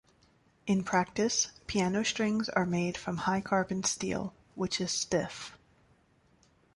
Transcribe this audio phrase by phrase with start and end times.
[0.65, 5.55] In practice, piano strings are made from high-carbon steel, which is stiff.